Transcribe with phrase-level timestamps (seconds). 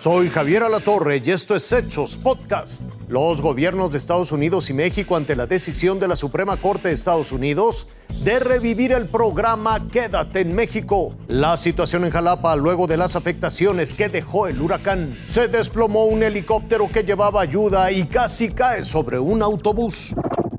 [0.00, 2.84] Soy Javier Alatorre y esto es Hechos Podcast.
[3.06, 6.94] Los gobiernos de Estados Unidos y México ante la decisión de la Suprema Corte de
[6.94, 7.86] Estados Unidos
[8.24, 11.14] de revivir el programa Quédate en México.
[11.28, 15.18] La situación en Jalapa luego de las afectaciones que dejó el huracán.
[15.26, 20.14] Se desplomó un helicóptero que llevaba ayuda y casi cae sobre un autobús.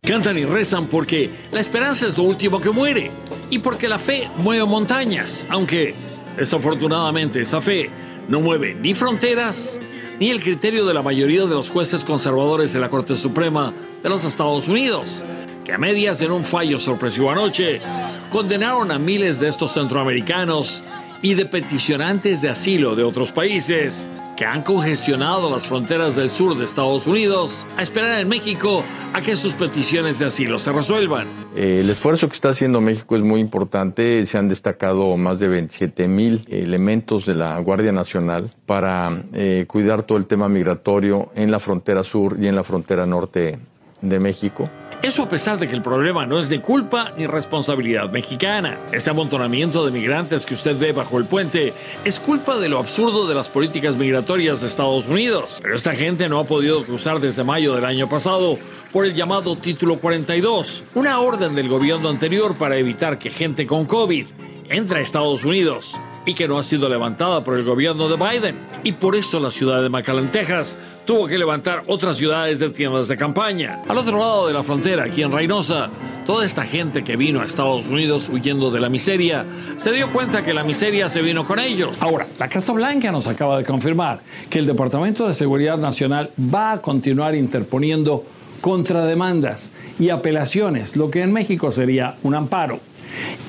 [0.00, 3.10] Cantan y rezan porque la esperanza es lo último que muere
[3.50, 5.94] y porque la fe mueve montañas, aunque
[6.38, 7.90] desafortunadamente esa fe
[8.28, 9.80] no mueve ni fronteras
[10.18, 14.08] ni el criterio de la mayoría de los jueces conservadores de la Corte Suprema de
[14.08, 15.22] los Estados Unidos,
[15.64, 17.82] que a medias en un fallo sorpresivo anoche
[18.30, 20.84] condenaron a miles de estos centroamericanos
[21.22, 26.56] y de peticionantes de asilo de otros países que han congestionado las fronteras del sur
[26.56, 31.26] de Estados Unidos a esperar en México a que sus peticiones de asilo se resuelvan.
[31.56, 34.24] El esfuerzo que está haciendo México es muy importante.
[34.26, 40.02] Se han destacado más de 27 mil elementos de la Guardia Nacional para eh, cuidar
[40.02, 43.58] todo el tema migratorio en la frontera sur y en la frontera norte
[44.00, 44.70] de México.
[45.02, 48.78] Eso a pesar de que el problema no es de culpa ni responsabilidad mexicana.
[48.92, 51.72] Este amontonamiento de migrantes que usted ve bajo el puente
[52.04, 55.60] es culpa de lo absurdo de las políticas migratorias de Estados Unidos.
[55.62, 58.58] Pero esta gente no ha podido cruzar desde mayo del año pasado
[58.92, 63.84] por el llamado Título 42, una orden del gobierno anterior para evitar que gente con
[63.84, 64.26] COVID
[64.70, 68.58] entre a Estados Unidos y que no ha sido levantada por el gobierno de Biden.
[68.82, 73.08] Y por eso la ciudad de McAllen, Texas, tuvo que levantar otras ciudades de tiendas
[73.08, 73.80] de campaña.
[73.88, 75.88] Al otro lado de la frontera, aquí en Reynosa,
[76.26, 79.46] toda esta gente que vino a Estados Unidos huyendo de la miseria,
[79.76, 81.96] se dio cuenta que la miseria se vino con ellos.
[82.00, 86.72] Ahora, la Casa Blanca nos acaba de confirmar que el Departamento de Seguridad Nacional va
[86.72, 88.24] a continuar interponiendo
[88.60, 92.80] contrademandas y apelaciones, lo que en México sería un amparo.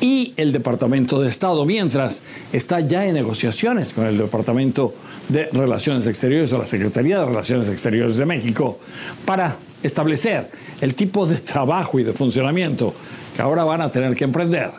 [0.00, 2.22] Y el Departamento de Estado, mientras,
[2.52, 4.94] está ya en negociaciones con el Departamento
[5.28, 8.78] de Relaciones Exteriores o la Secretaría de Relaciones Exteriores de México
[9.24, 12.94] para establecer el tipo de trabajo y de funcionamiento
[13.34, 14.70] que ahora van a tener que emprender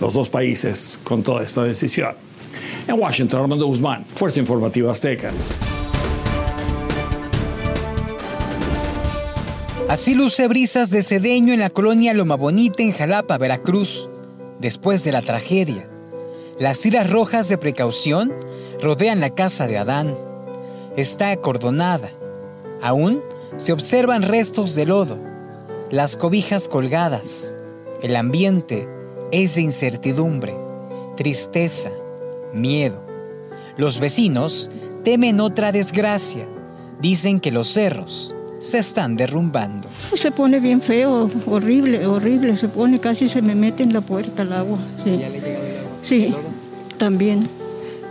[0.00, 2.14] los dos países con toda esta decisión.
[2.86, 5.30] En Washington, Armando Guzmán, Fuerza Informativa Azteca.
[9.88, 14.10] Así luce brisas de Cedeño en la colonia Loma Bonita en Jalapa, Veracruz
[14.64, 15.84] después de la tragedia.
[16.58, 18.32] Las tiras rojas de precaución
[18.80, 20.16] rodean la casa de Adán.
[20.96, 22.08] Está acordonada.
[22.80, 23.22] Aún
[23.58, 25.18] se observan restos de lodo,
[25.90, 27.54] las cobijas colgadas.
[28.00, 28.88] El ambiente
[29.32, 30.56] es de incertidumbre,
[31.14, 31.90] tristeza,
[32.54, 33.04] miedo.
[33.76, 34.70] Los vecinos
[35.02, 36.48] temen otra desgracia.
[37.02, 39.88] Dicen que los cerros se están derrumbando.
[40.16, 42.56] Se pone bien feo, horrible, horrible.
[42.56, 44.78] Se pone, casi se me mete en la puerta el agua.
[45.02, 45.90] Sí, ¿Ya le llega el agua?
[46.02, 46.34] sí
[46.96, 47.46] también.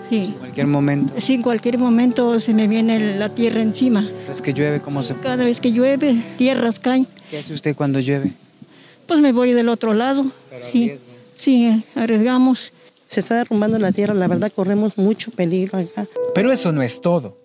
[0.09, 0.17] Sí.
[0.25, 1.13] ¿En cualquier momento?
[1.17, 4.07] Sí, en cualquier momento se me viene la tierra encima.
[4.29, 4.79] ¿Es que llueve?
[4.79, 5.15] ¿Cómo se...?
[5.15, 7.07] Cada vez que llueve, tierras caen.
[7.31, 8.33] ¿Qué hace usted cuando llueve?
[9.07, 10.25] Pues me voy del otro lado.
[10.71, 10.93] sí,
[11.35, 12.73] sí, arriesgamos.
[13.07, 16.05] Se está derrumbando la tierra, la verdad corremos mucho peligro acá.
[16.35, 17.42] Pero eso no es todo.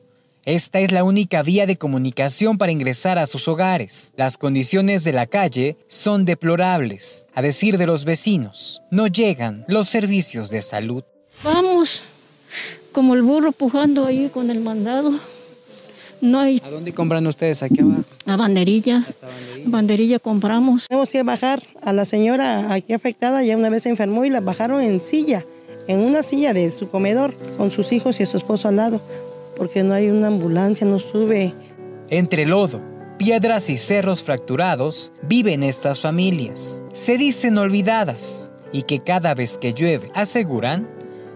[0.48, 4.14] Esta es la única vía de comunicación para ingresar a sus hogares.
[4.16, 7.28] Las condiciones de la calle son deplorables.
[7.34, 11.04] A decir de los vecinos, no llegan los servicios de salud.
[11.44, 12.02] Vamos,
[12.92, 15.20] como el burro pujando ahí con el mandado.
[16.22, 16.62] No hay...
[16.64, 18.04] ¿A dónde compran ustedes aquí abajo?
[18.24, 19.04] A banderilla.
[19.20, 19.68] banderilla.
[19.68, 20.86] Banderilla compramos.
[20.88, 24.40] Tenemos que bajar a la señora aquí afectada, ya una vez se enfermó y la
[24.40, 25.44] bajaron en silla,
[25.88, 29.02] en una silla de su comedor, con sus hijos y su esposo al lado
[29.58, 31.52] porque no hay una ambulancia, no sube.
[32.08, 32.80] Entre lodo,
[33.18, 36.82] piedras y cerros fracturados viven estas familias.
[36.92, 40.88] Se dicen olvidadas y que cada vez que llueve, aseguran,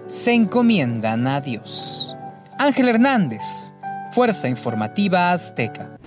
[0.06, 2.14] se encomiendan a Dios.
[2.58, 3.72] Ángel Hernández,
[4.12, 5.98] Fuerza Informativa Azteca.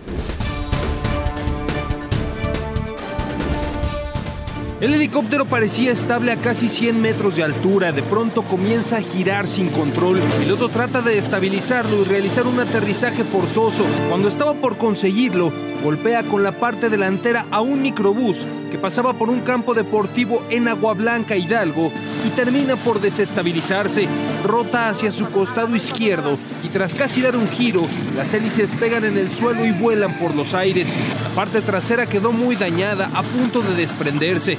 [4.81, 7.93] El helicóptero parecía estable a casi 100 metros de altura.
[7.93, 10.19] De pronto comienza a girar sin control.
[10.19, 13.85] El piloto trata de estabilizarlo y realizar un aterrizaje forzoso.
[14.09, 18.45] Cuando estaba por conseguirlo, golpea con la parte delantera a un microbús
[18.75, 21.93] que pasaba por un campo deportivo en Agua Blanca, Hidalgo,
[22.25, 24.05] y termina por desestabilizarse.
[24.43, 27.83] Rota hacia su costado izquierdo y tras casi dar un giro,
[28.17, 30.93] las hélices pegan en el suelo y vuelan por los aires.
[31.23, 34.57] La parte trasera quedó muy dañada, a punto de desprenderse.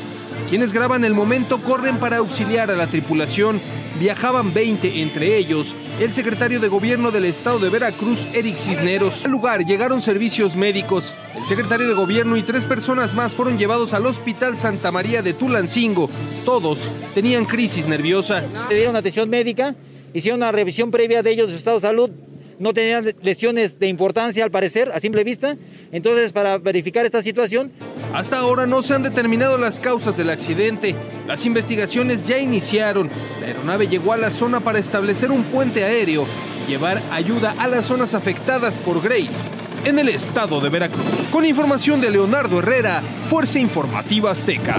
[0.49, 3.61] Quienes graban el momento corren para auxiliar a la tripulación.
[3.99, 9.25] Viajaban 20, entre ellos el secretario de gobierno del estado de Veracruz, Eric Cisneros.
[9.25, 11.15] Al lugar llegaron servicios médicos.
[11.35, 15.33] El secretario de gobierno y tres personas más fueron llevados al Hospital Santa María de
[15.33, 16.11] Tulancingo.
[16.45, 18.45] Todos tenían crisis nerviosa.
[18.69, 19.75] Le dieron atención médica,
[20.13, 22.11] hicieron una revisión previa de ellos de su estado de salud.
[22.59, 25.57] No tenía lesiones de importancia al parecer, a simple vista.
[25.93, 27.73] Entonces, para verificar esta situación...
[28.13, 30.95] Hasta ahora no se han determinado las causas del accidente.
[31.27, 33.11] Las investigaciones ya iniciaron.
[33.41, 36.27] La aeronave llegó a la zona para establecer un puente aéreo
[36.67, 39.51] y llevar ayuda a las zonas afectadas por Grace
[39.85, 41.29] en el estado de Veracruz.
[41.31, 44.79] Con información de Leonardo Herrera, Fuerza Informativa Azteca.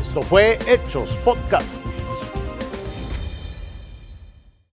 [0.00, 1.84] Esto fue Hechos Podcast.